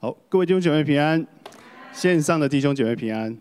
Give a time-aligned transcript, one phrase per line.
[0.00, 1.26] 好，各位弟兄姐妹平安，
[1.92, 3.36] 线上的弟兄姐妹平安。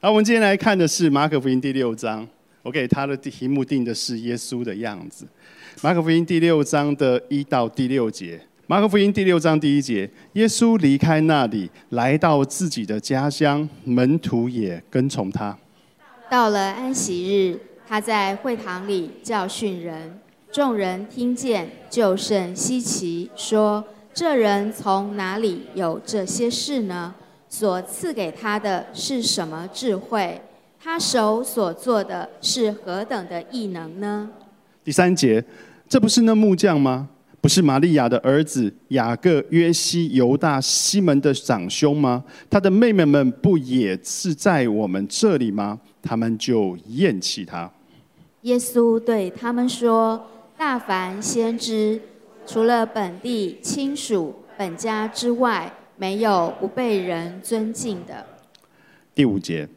[0.00, 2.26] 好，我们今天来看的是马可福音第六章。
[2.62, 5.26] 我给他的题目定的是耶稣的样子。
[5.82, 8.40] 马可福音第六章的一到第六节。
[8.66, 15.54] 马可福音第六章第一节，耶稣离开那里，来到自己的家乡，门徒也跟从他。
[16.30, 20.18] 到了安息日，他在会堂里教训人，
[20.50, 23.84] 众人听见，就甚稀奇，说。
[24.16, 27.14] 这人从哪里有这些事呢？
[27.50, 30.40] 所赐给他的是什么智慧？
[30.82, 34.30] 他手所做的是何等的异能呢？
[34.82, 35.44] 第三节，
[35.86, 37.10] 这不是那木匠吗？
[37.42, 42.24] 不是玛利亚的儿子雅各、约西、犹大、西门的长兄吗？
[42.48, 45.78] 他的妹妹们不也是在我们这里吗？
[46.00, 47.70] 他们就厌弃他。
[48.40, 50.26] 耶稣对他们说
[50.56, 52.00] ：“大凡先知。”
[52.46, 58.24] 除了本地亲属、本家之外，没有不被人尊敬的。
[59.14, 59.68] 第五节，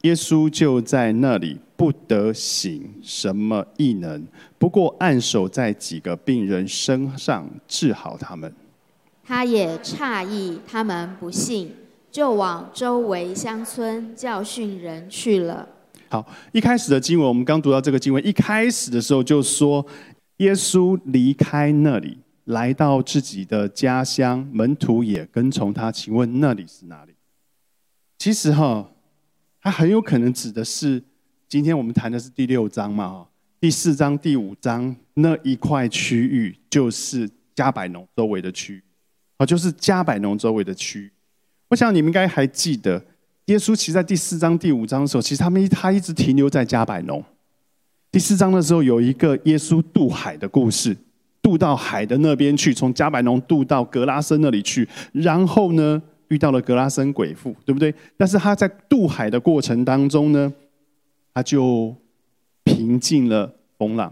[0.00, 4.26] 耶稣就在那里不得行什么异能，
[4.58, 8.50] 不过按手在几个病人身上治好他们。
[9.22, 11.74] 他也诧异他们不信，
[12.10, 15.68] 就往周围乡村教训人去了。
[16.08, 19.84] 好，一开始的经文，我们刚读到这个经文，一开始的时候就说。
[20.38, 25.90] 耶稣离开那里，来到自己的家乡，门徒也跟从他。
[25.90, 27.12] 请问那里是哪里？
[28.18, 28.90] 其实哈，
[29.62, 31.02] 他很有可能指的是
[31.48, 38.82] 今天我们谈的是第六章嘛，哈，第四章、第五章那一块区域就是加百农周围的区域，
[39.38, 41.10] 啊，就是加百农周围的区域。
[41.68, 43.02] 我想你们应该还记得，
[43.46, 47.24] 耶稣其实在第四章、第五章的时候，其实他们他一直停留在加百农。
[48.16, 50.96] 第四章的时候，有一个耶稣渡海的故事，
[51.42, 57.94] 渡到海的那边去，从加百农渡到格拉森那里去，然后呢，遇到了格拉森鬼父，对不对？
[58.16, 60.50] 但是他在渡海的过程当中呢，
[61.34, 61.94] 他就
[62.64, 64.10] 平静了风浪。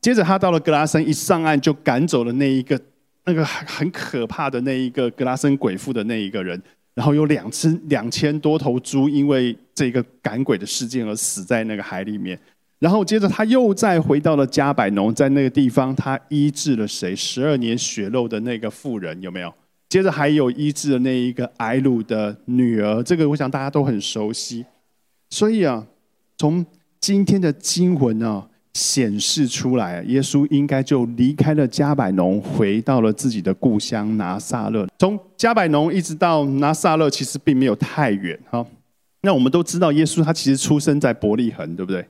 [0.00, 2.80] 接着他到了格拉森，一上岸就赶走了那一个
[3.26, 6.60] 那个很可怕的那一个格拉森鬼父的那一个人，
[6.94, 12.36] 然后有两只两千多头猪因为这个赶鬼的事件而死在那个海里面。
[12.84, 17.16] 然后接着他又再回到了加百农，在那个地方，他医治了谁？
[17.16, 19.50] 十二年血肉的那个妇人有没有？
[19.88, 24.66] 接着还有医治的那一个矮鲁的女儿，这个我想大家都很熟悉。
[25.30, 25.86] 所以啊，
[26.36, 26.66] 从
[27.00, 34.86] 今天的经文啊显示出来，耶稣应该就离开了加百农，回到了自己的故乡拿撒勒。
[34.98, 38.62] 从加百农一直到拿撒勒，其实并没有太远哈。
[39.22, 42.06] 那我们都知道，耶稣他其实出生在伯利恒，对不对？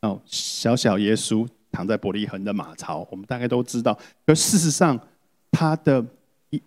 [0.00, 3.98] 哦，小小耶稣躺在伯利恒的马槽，我们大概都知道。
[4.26, 4.98] 而事实上，
[5.50, 6.04] 他的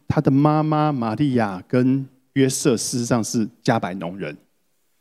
[0.08, 4.36] 他的妈妈玛利亚跟约瑟事实上是加百农人，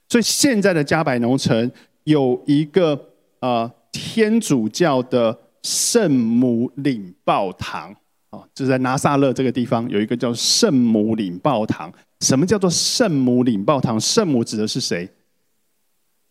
[0.09, 1.71] 所以现在的加百农城
[2.05, 2.99] 有一个
[3.41, 7.95] 呃天主教的圣母领报堂
[8.31, 11.93] 啊，就在拿撒勒这个地方有一个叫圣母领报堂。
[12.21, 13.99] 什么叫做圣母领报堂？
[13.99, 15.09] 圣母指的是谁？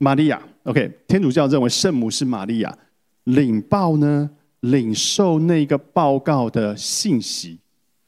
[0.01, 2.77] 玛利亚，OK，天主教认为圣母是玛利亚，
[3.25, 4.29] 领报呢，
[4.61, 7.59] 领受那个报告的信息，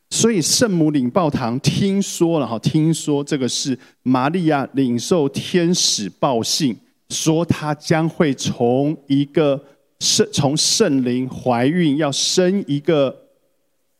[0.10, 6.78] 所以圣母领报堂听说了哈，听说这个是玛利亚领受天使报信，
[7.10, 9.62] 说她将会从一个
[10.00, 13.14] 圣从圣灵怀孕要生一个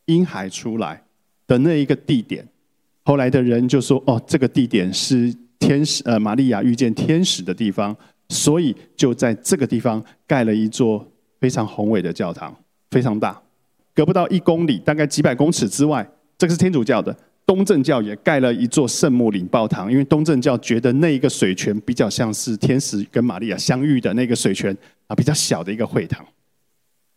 [0.06, 1.04] 婴孩出来
[1.46, 2.48] 的那一个地点，
[3.04, 5.36] 后来的人就说哦，这个地点是。
[5.62, 7.96] 天使呃，玛利亚遇见天使的地方，
[8.30, 11.08] 所以就在这个地方盖了一座
[11.40, 12.54] 非常宏伟的教堂，
[12.90, 13.40] 非常大，
[13.94, 16.06] 隔不到一公里，大概几百公尺之外，
[16.38, 17.16] 这个是天主教的。
[17.46, 24.76] 东正教也盖了一座圣母领报堂，因为东正教觉得那一个水泉比较像是天使跟玛利亚相遇的那个水泉
[25.08, 26.26] 啊，比较小的一个会堂。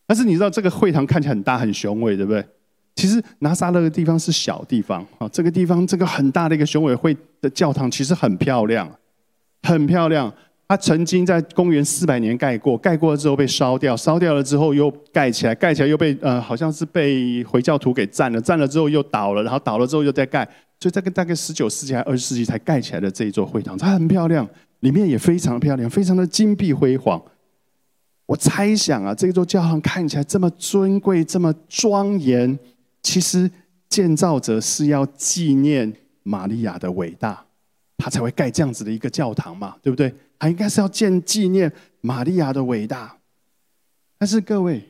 [0.05, 2.45] 但是你知道这个会堂看起来很大很雄伟，对不对？
[2.95, 8.89] 其实拿撒勒的地方是小地方啊，这个地方这个很大的一个雄伟会的教堂其实很漂亮，
[9.63, 10.33] 很漂亮。
[10.67, 20.43] 它曾经在公元四百年盖过，盖过了之后被烧掉，烧掉了之后又盖起来，盖起来又被呃好像是被回教徒给占了，占了之后又倒了，然后倒了之后又再盖，
[20.79, 24.49] 所以这个大概十九世纪还二十世纪才盖起来的这一座会堂，它很漂亮，
[24.79, 27.21] 里面也非常漂亮，非常的金碧辉煌。
[28.25, 32.57] 我猜想啊，这座教堂看起来这么尊贵，这么庄严。
[33.05, 33.49] 其实
[33.87, 35.93] 建造者是要纪念
[36.23, 37.45] 玛利亚的伟大，
[37.97, 40.11] 他才会盖这样子的一个教堂嘛，对不对？
[40.39, 41.71] 他应该是要建纪念
[42.01, 43.15] 玛利亚的伟大。
[44.17, 44.83] 但是各位，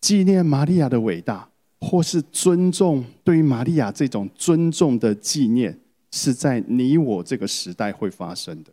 [0.00, 1.48] 纪念玛利亚的伟大，
[1.78, 5.78] 或是尊重对于玛利亚这种尊重的纪念，
[6.10, 8.72] 是在你我这个时代会发生的。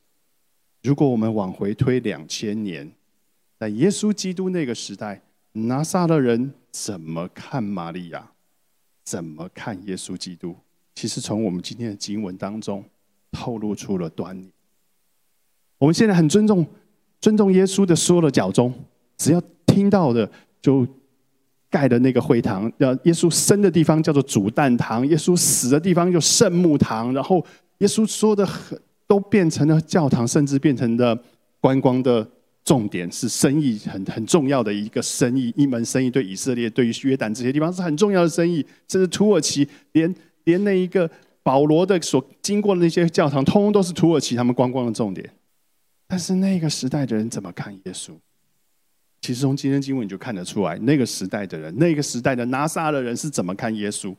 [0.81, 2.91] 如果我们往回推两千年，
[3.59, 5.21] 在耶稣基督那个时代，
[5.51, 8.31] 拿撒勒人怎么看玛利亚？
[9.06, 10.56] 怎么看耶稣基督？
[10.96, 12.84] 其实从我们今天的经文当中
[13.31, 14.50] 透露出了端倪。
[15.78, 16.66] 我们现在很尊重
[17.22, 18.74] 尊重耶稣的所有的教宗，
[19.16, 20.30] 只要听到的
[20.60, 20.88] 就
[21.69, 27.46] 盖的那个会堂，要耶稣生的地方叫做主诞堂，耶稣死的地方就圣母堂，然后
[27.78, 31.16] 耶稣说的很都变成了教堂，甚至变成了
[31.62, 32.28] 观光的。
[32.65, 40.13] 重点是生意很很重要的一个生意，一门生意对以色列、对于约旦这些地方是很重要的生意，甚至土耳其连
[40.45, 41.09] 连那一个
[41.44, 45.29] 保罗的所经过的那些教堂，通通都是土耳其他们观光的重点。
[46.07, 48.13] 但是那个时代的人怎么看耶稣？
[49.21, 54.15] 其实从今天经文你就看得出来，那个时代的人，那个时代的拿撒勒人是怎么看耶稣。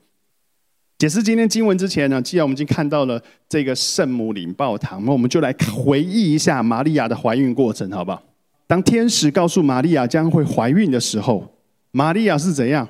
[0.99, 8.23] 解释今天经文之前呢，既然我们已经看到了这个圣母领报堂，那我们就来回忆一下玛利亚的怀孕过程，好不好？
[8.67, 11.55] 当天使告诉玛利亚将会怀孕的时候，
[11.93, 12.89] 玛利亚是怎样？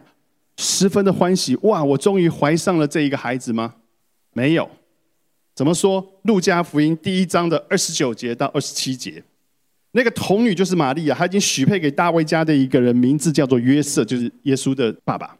[0.57, 1.85] 十分的欢喜，哇！
[1.85, 3.75] 我终于怀上了这一个孩子吗？
[4.33, 4.69] 没有。
[5.55, 6.07] 怎么说？
[6.23, 9.23] 路加福音第一章的二十九节到二十七节，
[9.93, 15.37] 那个童女就是玛利亚，她已经许配给大卫家的一个人，名字叫做约瑟，就是耶稣的爸爸。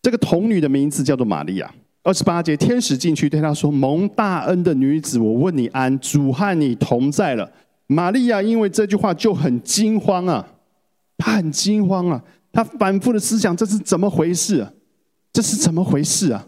[0.00, 1.72] 这个童女的名字叫做玛利亚。
[2.04, 7.50] 二十八节，天使进去对她说：“蒙大恩的女子，我问你安，主和你同在了。”
[7.92, 10.46] 玛利亚因为这句话就很惊慌啊，
[11.18, 14.72] 她很惊慌啊，她反复的思想这是怎么回事啊？
[15.32, 16.46] 这是怎么回事啊？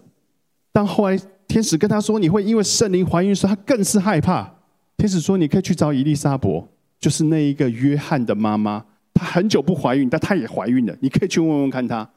[0.73, 4.53] 当后来天使跟她说你会因为圣灵怀孕时，她更是害怕。
[4.97, 6.67] 天使说你可以去找伊丽莎伯，
[6.99, 12.09] 就是那一个约翰的妈妈，她很久不怀孕，但她也怀孕了，你可以去问问看她。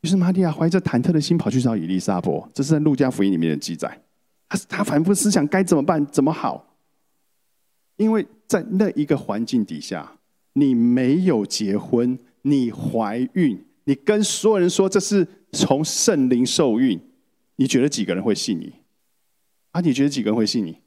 [0.00, 4.00] 于是玛利亚怀着忐忑的心跑去找伊丽莎伯，这是在路加福音里面的记载。
[4.48, 6.66] 她她反复思想该怎么办，怎么好。
[7.96, 10.18] 因为在那一个环境底下，
[10.54, 17.00] 你没有结婚，你怀孕，你跟所有人说这是从圣灵受孕，
[17.56, 18.72] 你觉得几个人会信你？
[19.72, 20.78] 啊，你觉得几个人会信你？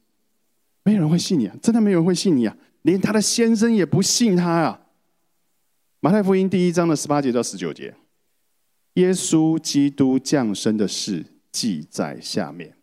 [0.84, 1.54] 没有人会信你啊！
[1.60, 2.56] 真的没有人会信你啊！
[2.82, 4.86] 连他的先生也不信他啊！
[6.00, 7.94] 马太福音第一章的十八节到十九节，
[8.94, 12.76] 耶稣基督降生的事记在下面。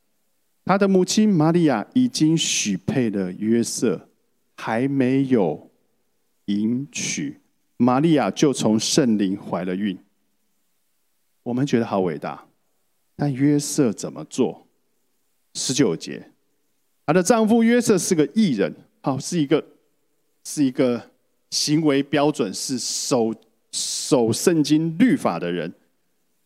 [0.66, 4.10] 他的母亲玛利亚已经许配了约瑟。
[4.56, 5.70] 还没有
[6.46, 7.40] 迎娶，
[7.78, 9.98] 玛利亚就从圣灵怀了孕。
[11.44, 12.48] 我们觉得好伟大，
[13.16, 14.68] 但约瑟怎么做？
[15.54, 16.32] 十九节，
[17.06, 19.64] 她的丈夫约瑟是个艺人，好，是一个
[20.44, 21.12] 是一个
[21.52, 23.34] 行为标准是守
[23.72, 25.74] 守圣经律法的人，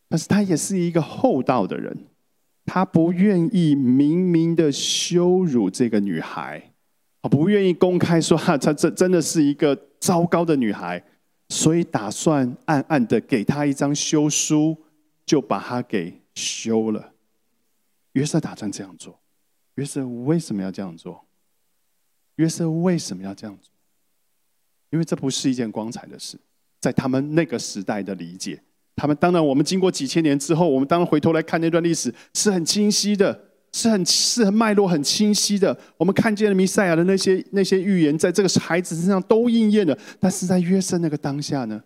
[0.08, 1.96] 但是他也是一个厚道的人，
[2.66, 6.69] 他不愿意明明的羞辱这个女孩。
[7.28, 11.04] 不愿意公开说哈，她这真的是一个糟糕的女孩，
[11.48, 14.76] 所以打算暗暗的给她一张休书，
[15.26, 17.12] 就把她给休了。
[18.12, 19.20] 约瑟打算这样做，
[19.74, 21.26] 约瑟为什么要这样做？
[22.36, 23.70] 约瑟为什么要这样做？
[24.90, 26.38] 因为这不是一件光彩的事，
[26.80, 28.60] 在他们那个时代的理解，
[28.96, 33.49] 他们当然，我们经过几千年之后，我们当然回头来看那段历史是很清晰的。
[33.72, 39.96] 是很是很脉络很清晰的，我们看见了弥赛亚的那些那些预言，在这个孩子身上都应验了。
[40.18, 41.82] 但是在约瑟那个当下呢，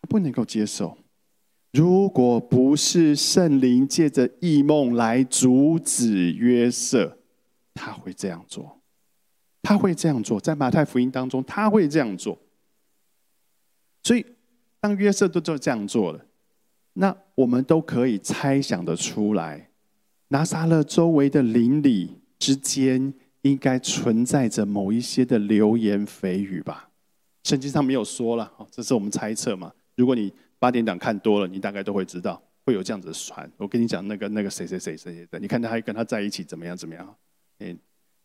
[0.00, 0.96] 他不能够接受。
[1.72, 7.18] 如果不是圣灵借着异梦来阻止约瑟，
[7.74, 8.78] 他会这样做。
[9.62, 12.38] 他会这样做，在马太福音当中，他会这样做。
[14.02, 14.26] 所以，
[14.80, 16.26] 当约瑟都就这样做了，
[16.94, 19.70] 那我们都可以猜想的出来。
[20.32, 23.12] 拿撒勒周围的邻里之间，
[23.42, 26.88] 应该存在着某一些的流言蜚语吧？
[27.44, 29.70] 圣经上没有说了，这是我们猜测嘛。
[29.94, 33.50] 如果你八点档看多了，你大概都会知道会有这样子的传。
[33.58, 37.14] 我跟你讲，那个那个谁谁谁谁谁的，你看他还跟他在一起怎么样怎么样？
[37.58, 37.76] 哎，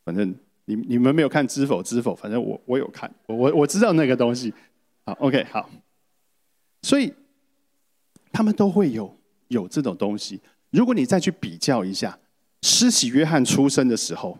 [0.05, 0.33] 反正
[0.63, 4.53] 你你们没有看知否知否，反正我我有看，我我我知道那个东西。
[5.05, 5.69] 好，OK，好。
[6.83, 7.13] 所以
[8.31, 9.13] 他们都会有
[9.49, 10.39] 有这种东西。
[10.71, 12.17] 如果你再去比较一下，
[12.61, 14.37] 施洗约翰出生的时候，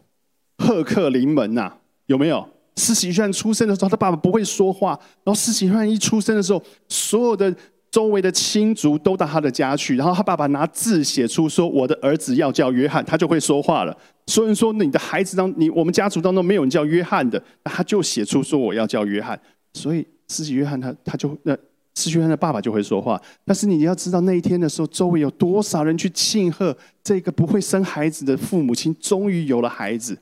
[0.58, 1.74] 赫克临门呐，
[2.08, 2.50] 有没有？
[2.76, 7.56] 施洗约翰出生的时候，他爸爸不会说话，然后施洗约翰一出生的时候，所有的
[7.90, 13.98] 周围的亲族都到他的家去，然后他爸爸拿字写出说：“我的儿子要叫约翰”，他就会说话了。
[14.28, 19.40] 所以说，你的孩子当你我们家族当中没有人叫约翰的，他就写出说：“我要叫约翰。”
[19.74, 21.58] 所以施洗约翰他他就那
[21.98, 23.20] 失去他的爸爸就会说话。
[23.44, 30.20] 但是你要知道，那一天的时候，周围有多少人去庆贺这个不会生孩子的父母亲终于有了孩子。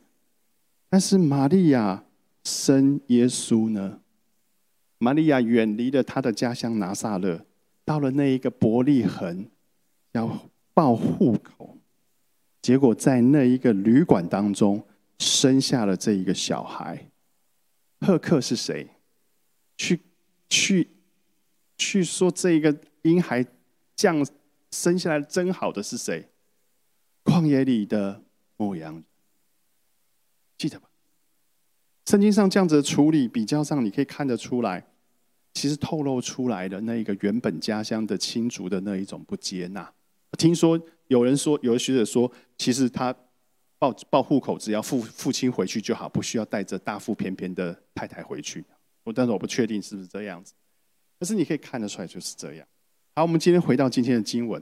[0.89, 2.05] 但是玛利亚
[2.45, 3.99] 生耶稣呢？
[4.99, 7.45] 玛利亚远离了他的家乡拿撒勒，
[7.83, 9.45] 到了那一个伯利恒，
[10.13, 11.77] 要报户口，
[12.61, 14.81] 结果在那一个旅馆当中
[15.19, 17.09] 生下了这一个小孩。
[17.99, 18.87] 赫克是谁？
[19.77, 19.99] 去
[20.47, 20.87] 去
[21.77, 23.45] 去说这一个婴孩
[23.95, 24.25] 降
[24.71, 26.29] 生下来真好的是谁？
[27.23, 28.23] 旷野里的
[28.57, 29.03] 牧羊，
[30.57, 30.89] 记得吧？
[32.05, 34.85] 圣经上这样子的处理比较上，你可以看得出来，
[35.53, 39.91] 其实透露出来的那一个原本家乡的亲族的那一种不接纳。
[40.37, 43.15] 听说有人说，有的学者说，其实他
[43.79, 48.63] 报报户口，只要父父亲回去就好，不需要带着大腹便便的太太回去。
[49.03, 50.53] 我但是我不确定是不是这样子，
[51.19, 52.65] 可是你可以看得出来就是这样。
[53.15, 54.61] 好，我们今天回到今天的经文，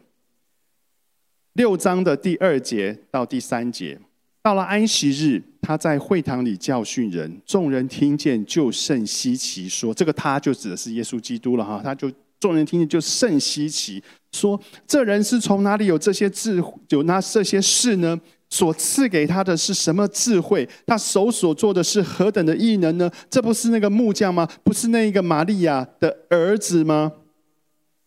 [1.54, 4.00] 六章的第二节到第三节。
[4.42, 18.20] 到了安息日，他在会堂里教训人，众人听见就甚稀奇，说：“这个他就指的是耶稣基督了哈。”他就众人听见就甚稀奇，说：“这人是从哪里有这些智慧，有那这些事呢？
[18.54, 20.70] 所赐给他的是什么智慧？
[20.86, 23.10] 他手所做的是何等的异能呢？
[23.28, 24.48] 这不是那个木匠吗？
[24.64, 27.12] 不是那一个玛利亚的儿子吗？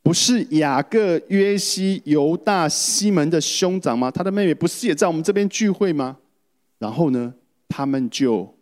[0.04, 4.08] 不是雅各、约西、犹大、西门的兄长吗？
[4.08, 6.16] 他的妹妹不是也在我们这边聚会吗？”
[6.78, 7.34] 然后呢，
[7.68, 8.54] 他们就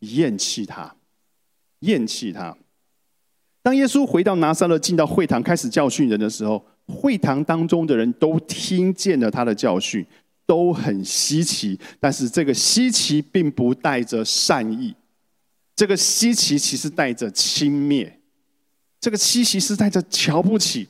[0.00, 0.94] 厌弃他，
[1.78, 2.54] 厌弃他。
[3.62, 10.04] 当耶稣回到拿撒勒，进到会堂开始教训人的时候，会堂当中的人都听见了他的教训，
[10.48, 11.78] 都很稀奇。
[12.00, 14.94] 但是这个稀奇并不带着善意，
[15.76, 18.10] 这个稀奇其实带着轻蔑，
[18.98, 20.88] 这个稀奇是带着瞧不起、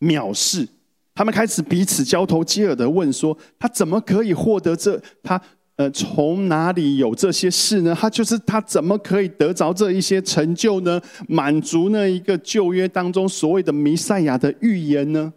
[0.00, 0.68] 藐视。
[1.14, 5.00] 他们开始彼此交头接耳的问说：“他怎么可以获得这？
[5.22, 5.40] 他
[5.76, 7.96] 呃，从哪里有这些事呢？
[7.98, 11.00] 他就是他怎么可以得着这一些成就呢？
[11.28, 15.32] 满足那一个旧约当中所谓的弥赛亚的预言呢？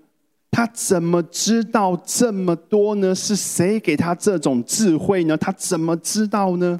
[0.52, 3.16] 他怎么知道这么多呢？
[3.16, 5.36] 是谁给他这种智慧呢？
[5.38, 6.80] 他怎么知道呢？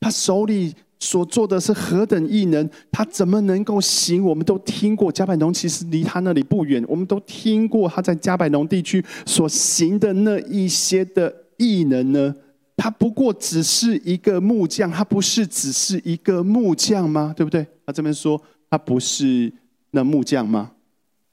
[0.00, 2.70] 他手里。”所做的是何等异能？
[2.90, 4.24] 他怎么能够行？
[4.24, 6.82] 我们都听过加百农，其实离他那里不远。
[6.88, 12.34] 我们都听过他在加百农地区所行的那一些的异能呢？
[12.74, 17.34] 他不过只是一个木匠，他不是只是一个木匠吗？
[17.36, 17.66] 对不对？
[17.84, 18.40] 他这边说
[18.70, 19.52] 他不是
[19.90, 20.70] 那木匠吗？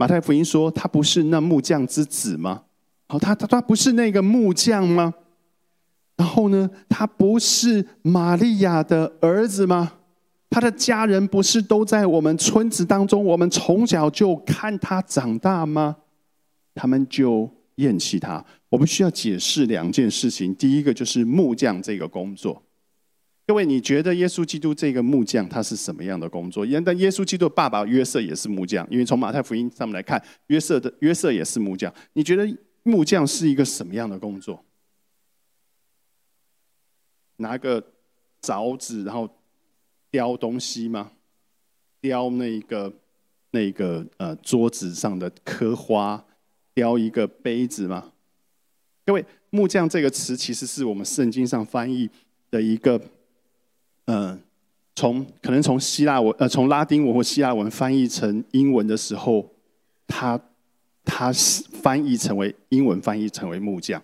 [0.01, 2.63] 马太福音说他不是那木匠之子吗？
[3.08, 5.13] 好，他他他不是那个木匠吗？
[6.17, 6.67] 然后呢？
[6.89, 9.91] 他不是玛利亚的儿子吗？
[10.50, 13.24] 他的家人不是都在我们村子当中？
[13.24, 15.96] 我们从小就看他长大吗？
[16.74, 18.43] 他们就厌弃他。
[18.70, 20.55] 我们需要解释两件事情。
[20.55, 22.60] 第一个就是木匠这个工作。
[23.51, 26.65] 各位，你觉得耶稣基督这个木匠他是什么样的工作？
[26.86, 31.93] 但耶稣基督的爸爸约瑟也是木匠，因为从马太福音上面来看，约瑟的约瑟也是木匠。
[32.13, 32.48] 你觉得
[32.84, 34.63] 木匠是一个什么样的工作？
[37.36, 37.86] 拿个
[38.41, 39.29] 凿子，然后
[40.10, 41.12] 雕东西吗？
[42.00, 42.93] 雕那一个
[43.50, 46.25] 那个呃桌子上的刻花，
[46.74, 48.13] 雕一个杯子吗？
[49.05, 52.10] 各位，木匠这个词其实是我们圣经上翻译
[52.50, 52.98] 的一个，
[54.05, 54.39] 嗯，
[54.96, 59.50] 从可能从希腊文呃从拉丁文或希腊文翻译成英文的时候，
[60.08, 60.39] 它
[61.03, 61.31] 它
[61.81, 64.01] 翻译成为英文翻译成为木匠，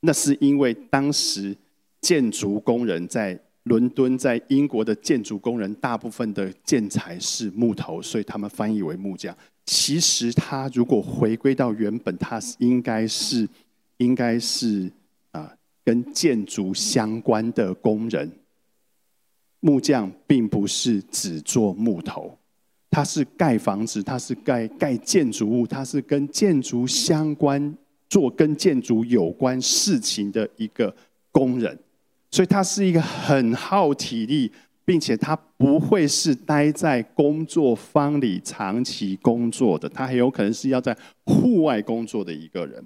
[0.00, 1.56] 那是因为当时。
[2.00, 9.36] 建筑工人在伦敦，在英国的建筑工人，大部分的建材是木头，所以他们翻译为木匠。
[9.66, 13.48] 其实，他如果回归到原本，他是应该是
[13.96, 14.88] 应该是
[15.32, 15.52] 啊，
[15.84, 18.30] 跟建筑相关的工人。
[19.60, 22.38] 木匠并不是只做木头，
[22.90, 27.76] 他是盖房子，他是盖盖建筑物，他是跟建筑相关、
[28.08, 30.94] 做跟建筑有关事情的一个
[31.32, 31.78] 工人。
[32.30, 34.52] 所以他是一个很耗体力，
[34.84, 42.84] 并且他不会是待在工作坊里长期工作的，他很有可能是要在户外工作的一个人。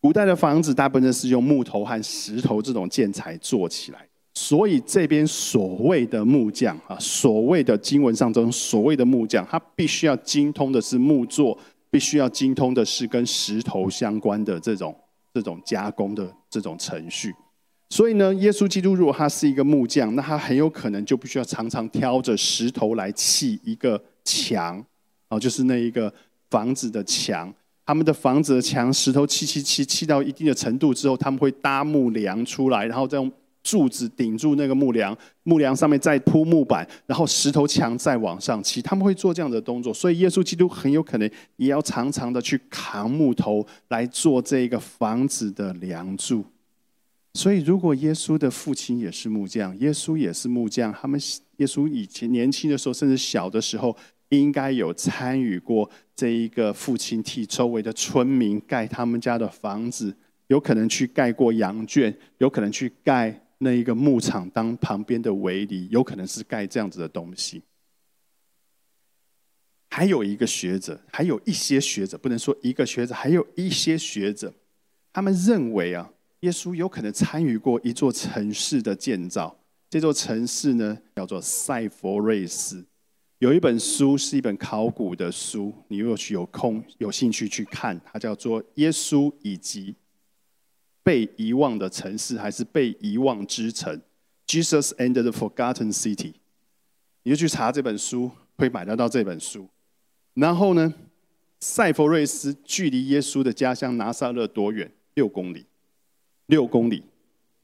[0.00, 11.56] 古代的房子大部分是用木头和石头这种建材做起来，所以这边所谓的木匠啊，所谓的经文上中所谓的木匠，他必须要精通的是木作，
[11.88, 14.94] 必须要精通的是跟石头相关的这种
[15.32, 17.32] 这种加工的这种程序。
[17.90, 24.84] 所以呢，耶稣基督如果他是一个木匠，那他很有可能就不需要常常挑着石头来砌一个墙，
[25.28, 26.12] 哦，就是那一个
[26.50, 27.54] 房子的墙。
[27.86, 33.30] 他们的房子的墙，石头砌砌砌砌到一定的程度之后，他们会搭木梁出来，然后再用
[33.64, 38.80] 柱子顶住那个木梁，木梁上面再铺木板，然后石头墙再往上砌。
[38.80, 46.44] 他们会做这样的动作，所以耶稣基督很有可能也要常常的去扛木头来做这个房子的梁柱。
[47.32, 51.18] 所以，如果耶稣的父亲也是木匠，耶稣也是木匠，他们
[51.56, 53.96] 耶稣以前年轻的时候，甚至小的时候。
[54.30, 60.12] 应该有参与过这一个父亲替周围的村民盖他们家的房子，
[60.48, 67.62] 有可能去盖过羊圈，有可能去盖那一个牧场当旁边的围篱，有可能是盖这样子的东西。
[69.90, 74.52] 还有一个学者，还有一些学者，不能说一个学者，还有一些学者，
[75.12, 79.56] 他们认为啊，耶稣有可能参与过一座城市的建造。
[79.88, 82.84] 这座城市呢，叫做塞佛瑞斯。
[83.38, 89.94] 有一本书是一本考古的书，你如果去有空有兴趣去看，它叫做《耶稣以及
[91.04, 94.00] 被遗忘的城市》还是被遗忘之城
[94.48, 96.32] ？Jesus and the Forgotten City。
[97.22, 99.68] 你就去查这本书，会买得到这本书。
[100.34, 100.92] 然后呢，
[101.60, 104.90] 塞弗瑞斯距离耶稣的家乡拿撒勒多远？
[105.14, 105.64] 六公里。
[106.46, 107.04] 六公里。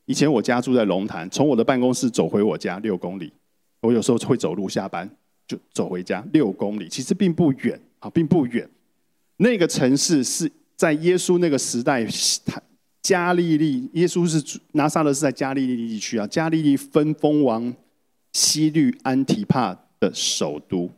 [0.05, 3.33] 以前我家住在龙潭，从我的办公室走回我家六公里。
[3.81, 5.11] 我有时候会走路下班。
[5.49, 8.71] 就走回家六公里，其实并不远啊，并不远。
[9.39, 12.07] 那个城市是在耶稣那个时代，
[12.47, 12.63] 他
[13.03, 16.27] 加利利，耶稣是拿撒勒是在加利利地区啊。
[16.27, 17.75] 加利利分封王
[18.33, 20.91] 西律安提帕的首都，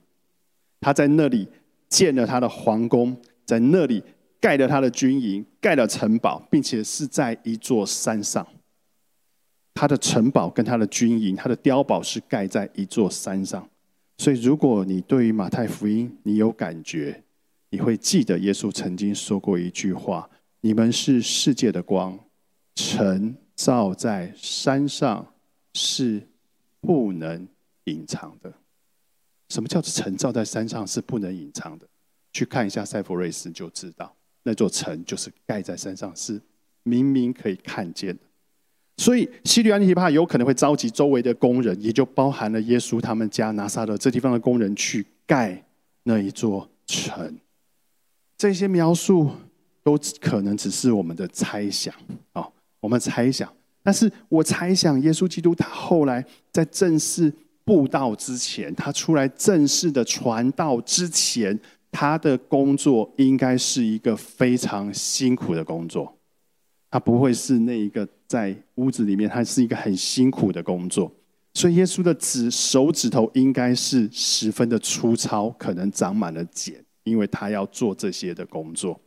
[0.81, 1.49] 他在那里
[1.89, 4.03] 建了他的皇宫，在那里
[4.41, 8.47] 盖了他的军营，盖了城堡，并且是在一座山上。
[9.75, 13.67] 他的城堡跟他的军营，他的碉堡是盖在一座山上。
[14.19, 17.23] 所以，如果你对于马太福音你有感觉，
[17.71, 20.29] 你会记得耶稣曾经说过一句话
[20.63, 22.19] ：“你们是世界的光，
[22.75, 25.27] 城照在山上
[25.75, 26.27] 是
[26.81, 27.47] 不能
[27.85, 28.51] 隐藏的。”
[29.51, 31.87] 什么叫做城照在山上是不能隐藏的？
[32.33, 36.41] 去看一下塞弗瑞斯就知道，那座城就是盖在山上，是
[36.85, 38.23] 明明可以看见的。
[38.97, 45.63] 所以，西律安提帕有可能会召集周围的工人，也就包含了耶稣他们家拿撒勒这地方的工人去盖
[46.05, 47.37] 那一座城。
[48.39, 49.33] 这些描述
[49.83, 51.95] 都可能只是我们的猜想
[52.33, 52.49] 啊，
[52.81, 53.53] 我们猜想。
[53.83, 57.33] 但是我猜想，耶稣基督他后来在正式
[57.65, 61.59] 布道之前，他出来正式的传道之前，
[61.91, 66.17] 他的工作应该是一个非常辛苦的工作。
[66.91, 71.11] 他不会是那一个在屋子里面，他是一个很辛苦的工作。
[71.55, 79.01] 所以耶稣的指手指头应该是十分的粗糙，可能长满了茧，因为他要做这些的工作。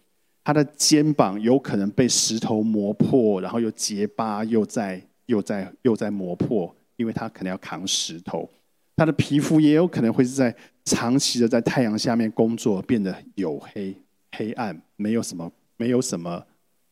[0.46, 8.50] 他的肩膀有可能被石头磨破，然后又结疤，又在又在又在磨破，因为他可能要扛石头。
[8.96, 10.56] 他的皮肤也有可能会是在
[10.86, 13.94] 长期的在太阳下面工作，变得黝黑、
[14.32, 16.46] 黑暗，没有什么，没有什么，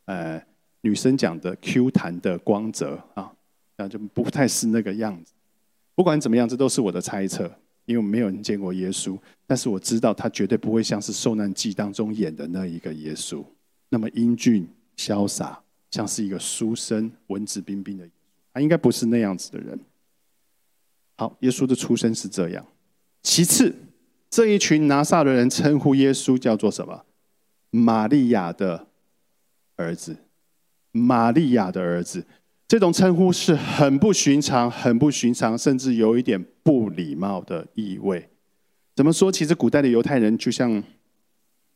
[0.03, 0.41] 呃。
[0.85, 3.31] 女生讲的 Q 弹的光泽啊，
[3.77, 5.31] 那就不太是那个样子。
[5.95, 7.49] 不管怎么样，这都是我的猜测，
[7.85, 9.17] 因为没有人见过耶稣。
[9.45, 13.43] 但是我知道他绝对不会像是受难记当中演的那一个耶稣，
[13.89, 14.67] 那么英俊
[14.97, 18.07] 潇洒，像是一个书生文质彬彬的。
[18.53, 19.79] 他应该不是那样子的人。
[21.17, 22.65] 好，耶稣的出生是这样。
[23.21, 23.73] 其次，
[24.29, 27.05] 这一群拿撒的人称呼耶稣叫做什么？
[27.69, 28.87] 玛利亚的
[29.75, 30.17] 儿子。
[30.91, 32.23] 玛利亚的儿子，
[32.73, 38.27] 这种称呼是很不寻常、很不寻常，甚至有一点不礼貌的意味。
[38.95, 39.31] 怎么说？
[39.31, 40.83] 其实古代的犹太人就像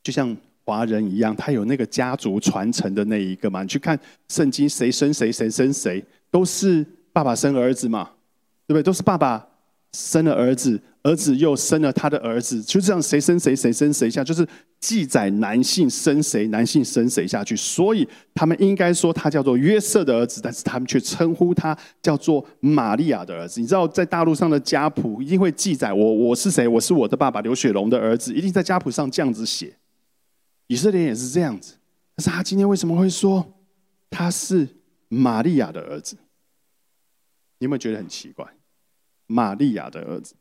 [0.02, 3.62] 就像华人一样，他有那个家族传承的那一个嘛。
[3.62, 3.96] 你去看
[4.28, 6.84] 圣经，谁生谁，谁生谁，都是
[7.14, 8.10] 爸爸生儿子嘛，
[8.66, 8.82] 对不对？
[8.82, 9.47] 都是爸爸。
[9.94, 14.48] 生了儿子，儿子又生了他的儿子，就这样谁生谁，谁生谁下，就是
[14.80, 17.56] 记载男性生谁，男性生谁下去。
[17.56, 23.60] 所以他们应该说他叫做约瑟的儿子，但是他们却称呼他叫做玛利亚的儿子。
[23.62, 29.74] 你知道，在大陆上的家谱一定会记载我我是谁，我是我的爸爸刘雪龙的儿子，一定在家谱上这样子写。
[30.68, 31.76] 以色列也是这样子，
[32.16, 33.54] 但是他今天为什么会说
[34.10, 34.68] 他是
[35.08, 36.18] 玛利亚的儿子？
[37.60, 38.46] 你有没有觉得很奇怪？
[39.28, 40.34] 玛利亚的儿子，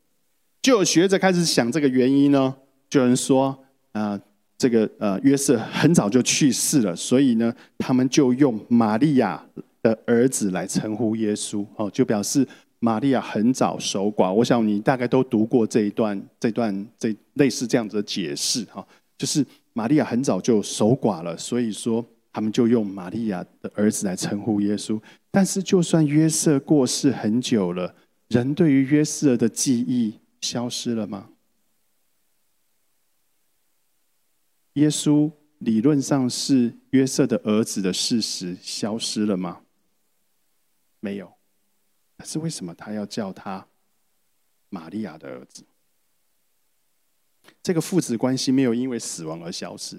[0.61, 2.55] 就有学者开始想这个原因呢。
[2.89, 3.57] 就有人说，
[3.91, 4.19] 啊，
[4.57, 9.45] 这个呃约瑟很早就去世了，所以呢，他们就用玛利亚
[9.81, 12.47] 的儿子来称呼耶稣，哦，就表示
[12.79, 14.31] 玛利亚很早守寡。
[14.31, 24.97] 我想你大概都读过这一段、这段这类似这样子的解释，哈，就是玛利亚很早就守寡了，所以说他们就用玛利亚的儿子来称呼耶稣。
[25.29, 27.93] 但是，就算约瑟过世很久了，
[28.27, 31.29] 人对于约瑟的记忆消失了吗？
[34.73, 39.63] 耶稣理论上是约瑟的儿子的事实消失了吗？
[40.99, 41.33] 没有。
[42.17, 43.67] 可是为什么他要叫他
[44.69, 45.63] 玛利亚的儿子？
[47.63, 49.97] 这个父子关系没有因为死亡而消失，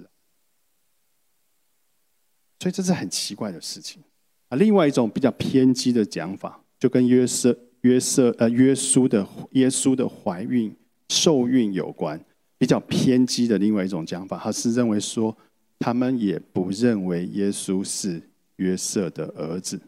[2.61, 4.03] 所以这是很奇怪的事情
[4.49, 4.57] 啊。
[4.57, 10.75] 另外一种比较偏激的讲法，就跟约瑟、约瑟呃约书的耶稣的怀孕
[11.09, 12.23] 受孕有关。
[12.59, 15.35] 比较偏激的另外一种讲法，他是认为说，
[15.79, 18.21] 他们也不认为耶稣是
[18.57, 19.81] 约瑟的儿子，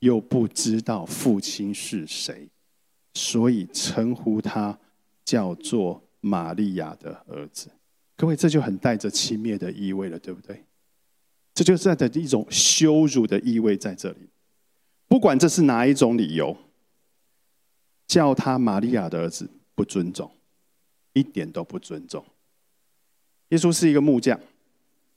[0.00, 2.46] 又不知道父亲是谁，
[3.14, 4.78] 所以称呼他
[5.24, 7.70] 叫做玛利亚的儿子。
[8.18, 10.62] 各位，这就很带着轻蔑的意味了，对不对？
[11.54, 14.28] 这就是带着一种羞辱的意味在这里。
[15.08, 16.54] 不管这是哪一种理由，
[18.10, 20.28] 叫他玛利亚的儿子，不尊重。
[21.12, 22.24] 一点都不尊重。
[23.50, 24.38] 耶稣是一个木匠，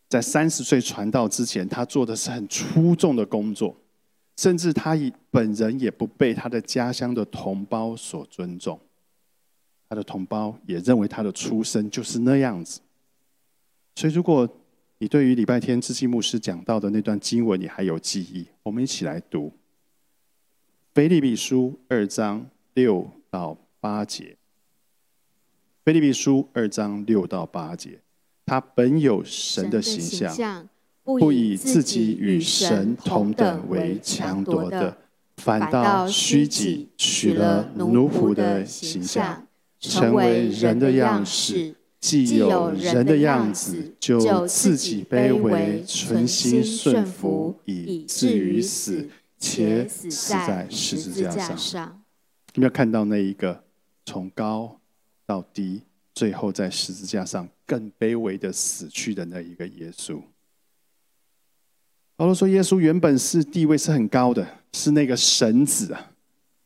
[0.08, 3.75] 在三十岁传道之前，他做的是很出众的工作，
[4.38, 8.79] 甚至他以本人也不被他的家乡的同胞所尊重。
[9.89, 12.79] 他的同胞也认为他的出身就是那样子。
[13.95, 14.47] 所以，如果
[14.99, 19.47] 你对于礼拜天志气牧师讲到的那段经文你还有记忆，我们一起来读
[20.93, 24.38] 《腓立比书》二章六到八节。
[25.84, 28.00] 菲利比书二章六到八节，
[28.46, 30.70] 他本有神的形象，
[31.04, 34.96] 不以自己与神同等为强夺的，
[35.38, 39.46] 反倒虚己，取了奴仆的形象，
[39.80, 41.76] 成为人的样式。
[42.00, 52.03] 既有人的样子，就自己卑微，存心顺服，以至于死，且死在十字架上。
[52.54, 53.63] 有没有看到那一个
[54.06, 54.80] 从高？
[55.26, 55.82] 到低，
[56.13, 60.20] 最后在十字架上更卑微的死去的那一个耶稣。
[62.18, 66.12] 保罗说：“耶稣原本是地位是很高的，是那个神子啊，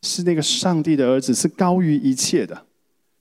[0.02, 2.66] 是那个上帝的儿子，是高于一切的。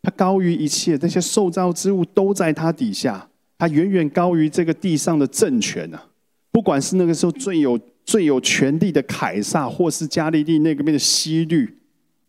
[0.02, 6.08] 他高于一切，那些受造之物都在他底下，他远远高于这个地上的政权啊！
[6.52, 11.77] 不管是那个时候最有最有权力的凯撒，或是加利利那个边的希律，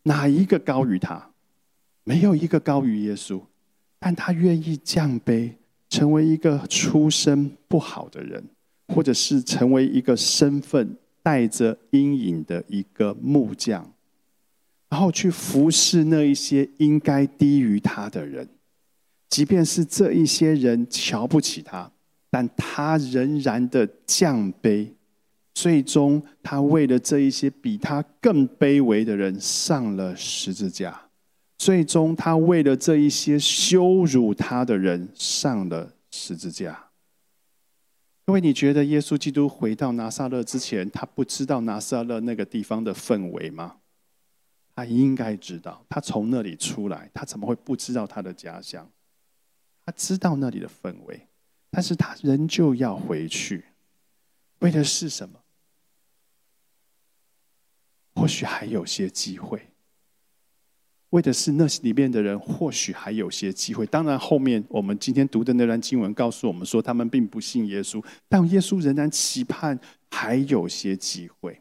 [0.09, 1.31] 哪一个高于他？”
[2.03, 3.39] 没有一个高于耶稣，
[3.99, 5.53] 但他愿意降卑，
[5.91, 8.43] 成为一个出身不好的人，
[8.89, 13.93] 或者是成为一个身份带着阴影的一个木匠，
[14.89, 18.49] 然后去服侍那一些应该低于他的人，
[19.29, 21.93] 即便是这一些人瞧不起他，
[22.31, 24.89] 但他仍然的降卑，
[25.61, 30.97] 最终他为了这一些比他更卑微的人上了十字架。
[31.57, 36.91] 最终，他为了这一些羞辱他的人上了十字架。
[38.25, 43.79] 各位，你觉得耶稣基督回到拿撒勒之前，他不知道拿撒勒那个地方的氛围吗？
[44.77, 48.89] 他应该知道，他从那里出来，他怎么会不知道他的家乡？
[49.85, 51.27] 他知道那里的氛围，
[51.69, 53.65] 但是他仍旧要回去，
[54.61, 55.38] 为的是什么？
[58.19, 59.61] 或许还有些机会。
[61.11, 63.87] 为的是那里面的人或许还有些机会。
[63.87, 69.79] 当然，后面我们今天读的那段经文告诉我们说，他们并不信耶稣，但耶稣仍然期盼
[70.11, 71.59] 还有些机会。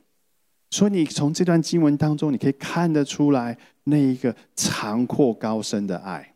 [0.71, 6.35] 所以，你从这段经文当中，你可以看得出来那一个长阔高深的爱。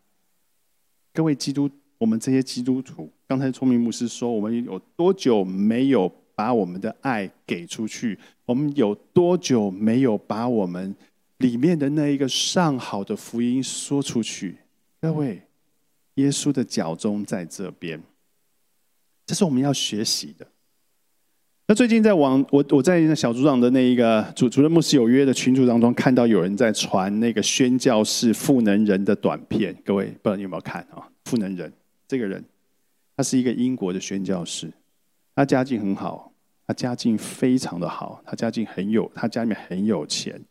[1.12, 8.18] 各位基督，我们这些基督徒，刚才聪明牧师说，我们有多久没有把我们的爱给出去？
[8.46, 10.96] 我们有多久没有把我们？
[11.38, 14.58] 里面的那一个上好的福音说出去，
[15.02, 15.42] 各位，
[16.14, 18.00] 耶稣的脚中在这边，
[19.26, 20.46] 这是我们要学习的。
[21.68, 31.10] 那最近在网，我我在那小组长的那一个主主任牧师有约的群组当中，看到有人在传那个宣教士赋能人的短片，各位不知道你有没有看啊？
[31.26, 31.74] 赋能人
[32.08, 32.46] 这个人，
[33.18, 34.72] 他是一个英国的宣教士，
[35.36, 36.32] 他家境很好，
[36.68, 40.42] 他家境非常的好，他家境很有，他家里面很有钱。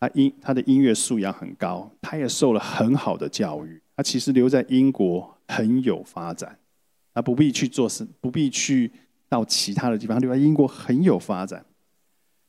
[0.00, 3.82] 他音他的音乐素养很高，他也受了很好的教育。
[3.96, 6.56] 他其实留在英国很有发展，
[7.12, 8.92] 他不必去做事，不必去
[9.28, 11.64] 到其他的地方，留在英国很有发展。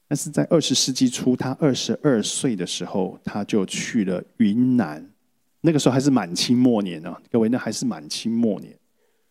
[0.08, 5.08] 但是在二十世纪初，他二十二岁的时候，他就去了云南。
[5.62, 8.78] 那个时候还是满清末年呢，各位，那还是满清末年，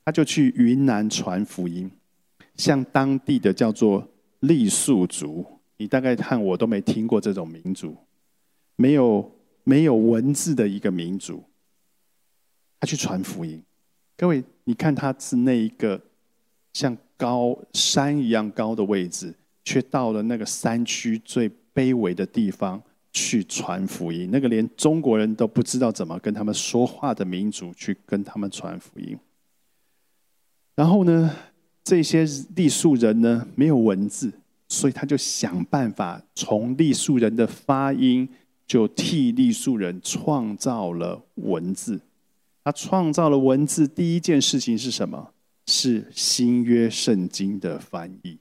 [0.08, 1.90] 他就去云南传福音，
[2.56, 4.08] 向当地的叫做
[4.40, 5.44] 傈僳族，
[5.76, 7.94] 你大概看我都没听过这种民族，
[8.76, 9.30] 没有
[9.64, 11.44] 没有文字的一个民族，
[12.80, 13.62] 他去传福音。
[14.16, 16.00] 各位，你看他是那一个
[16.72, 19.34] 像高山一样高的位置。
[19.62, 29.18] 却到了那个山区最卑微的地方去传福音，那个连中国人都不知道怎么跟他们说话的民族去跟他们传福音。
[30.78, 31.28] 然后呢，
[31.82, 34.32] 这些傈僳人呢没有文字，
[34.68, 38.28] 所以他就想办法从傈僳人的发音，
[38.64, 42.00] 就替傈僳人创造了文字。
[42.62, 45.32] 他创造了文字，第一件事情是什么？
[45.66, 48.38] 是新约圣经的翻译。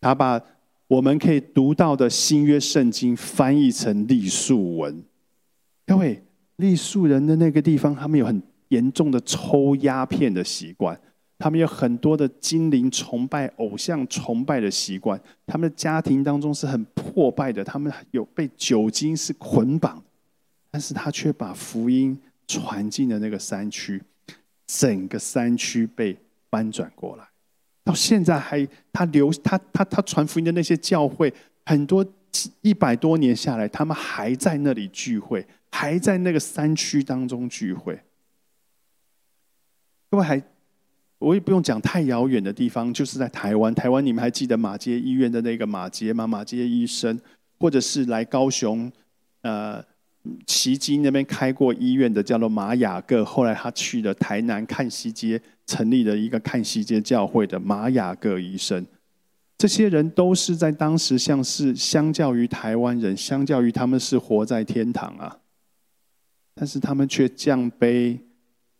[0.00, 0.40] 他把
[0.88, 5.04] 我们可以读到的新约圣经翻译成隶数文，
[5.86, 6.24] 各位，
[6.56, 10.98] 隶数人的那个地方，他们有很严重的抽鸦片的习惯，
[11.38, 20.02] 他们有很多的精灵崇拜、偶像崇拜的习惯，他们的家庭当中是很破败的，他们有被酒精是捆绑，
[20.70, 24.02] 但是他却把福音传进了那个山区，
[24.66, 26.16] 整个山区被
[26.50, 27.24] 翻转过来。
[27.84, 31.32] 到现在还他留他他他传福音的那些教会，
[31.66, 32.04] 很多
[32.62, 38.00] 一百多年下来，他们还在那里聚会，还在那个山区当中聚会。
[40.10, 40.42] 各位还，
[41.18, 43.74] 我也不用讲太遥远的地方，就是在台湾。
[43.74, 46.26] 台湾你们还记得马街医院的那个马街吗？
[46.26, 47.18] 马街医生，
[47.58, 48.90] 或者是来高雄，
[49.42, 49.84] 呃。
[50.44, 58.84] 奇经那边开过医院的叫做马雅各，后来他去了台南看西街，成立了一个看西街教会的马雅各医生。
[59.56, 65.38] 这些人都是在当时像是相较于台湾人，相较于他们是活在天堂啊，
[66.56, 68.18] 但是他们却降卑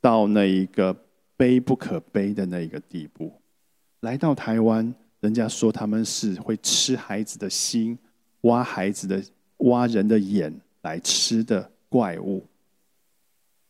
[0.01, 0.93] 到那一个
[1.37, 3.33] 悲不可悲的那一个地步。
[4.01, 7.99] 来到台湾，人家说他们是会吃孩子的心，
[8.43, 9.23] 挖孩子的，
[9.59, 10.53] 挖人的眼。
[10.83, 12.47] 来吃的怪物，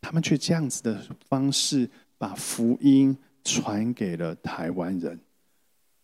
[0.02, 1.00] 他们却这样子的
[1.30, 5.18] 方式把福音传给了台湾人。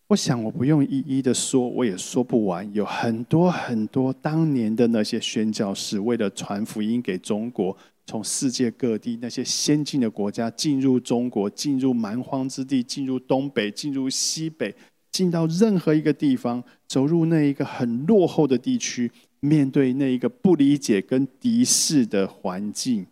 [0.07, 2.73] 我想我不用一一的说，我也说不完。
[2.73, 14.75] 有很多很多当年的那些宣教士，为了传福音给中国，从世界各地那些先进的国家进入中国，进入蛮荒之地，进入东北，进入西北，
[15.11, 19.11] 进到任何一个地方，走入那一个很落后的地区。
[19.45, 23.05] 面对那一个不理解跟敌视的环境，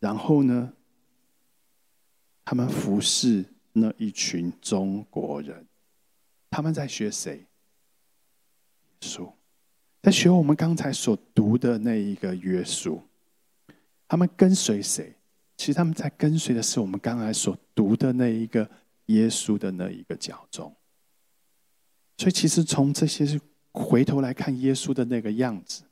[0.00, 0.72] 然后呢，
[2.44, 5.64] 他们服侍那一群中国人，
[6.50, 7.46] 他们在学谁？
[9.00, 9.32] 书，
[10.02, 13.00] 在学我们刚才所读的那一个约束。
[14.08, 15.14] 他们跟随谁？
[15.56, 18.68] 其实他们在跟随的是我们刚才所读的那一个
[19.06, 20.74] 耶稣的那一个教宗。
[22.18, 23.40] 所以，其实从这些是。
[23.78, 25.82] 回头来看耶稣的那个样子，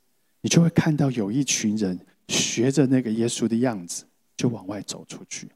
[0.41, 5.47] 你就会看到有一群人学着那个耶稣的样子，就往外走出去。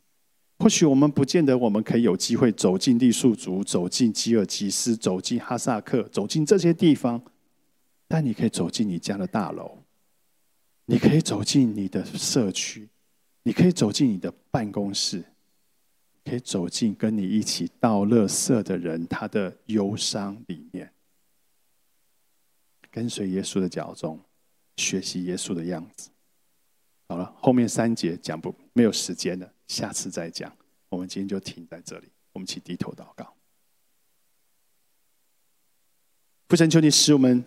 [0.59, 7.19] 或许我们不见得我们可以有机会走进地数族，走进吉尔吉斯，走进哈萨克，走进这些地方，
[8.07, 9.78] 但你可以走进你家的大楼，
[10.89, 12.89] 你可以走进你的社区，
[13.43, 15.23] 你可以走进你的办公室，
[16.25, 20.91] 可以走进跟你一起倒垃圾的人他的忧伤里面。
[22.89, 24.19] 跟随耶稣的脚踪，
[24.77, 26.09] 学习耶稣的样子。
[27.07, 30.51] 好了，后面三节讲不没有时间了，下次再讲。
[30.89, 32.07] 我们今天就停在这里。
[32.33, 33.31] 我们起低头祷告。
[36.47, 37.45] 父神，求你使我们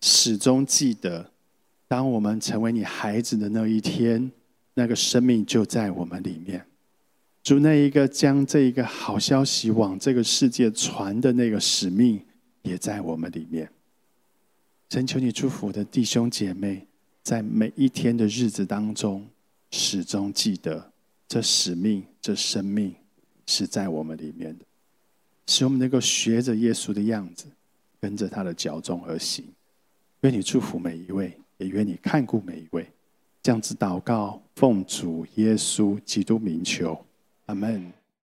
[0.00, 1.30] 始终记得，
[1.88, 4.30] 当我们成为你孩子的那一天，
[4.74, 6.66] 那个生命就在我们里面。
[7.42, 12.20] 主，那一个将这一个好消息往这个世界传的那个使命，
[12.62, 13.70] 也在我们里面。
[14.90, 16.86] 神求你祝福我的弟兄姐妹，
[17.22, 19.24] 在每一天的日子当中，
[19.70, 20.92] 始终记得
[21.28, 22.92] 这使命、这生命
[23.46, 24.64] 是在我们里面的，
[25.46, 27.46] 使我们能够学着耶稣的样子，
[28.00, 29.44] 跟着他的脚踪而行。
[30.22, 32.86] 愿你祝福每一位，也愿你看顾每一位。
[33.42, 37.04] 这样子祷告，奉主耶稣基督名求，
[37.46, 37.92] 阿门。